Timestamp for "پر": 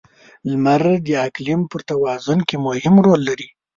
1.71-1.81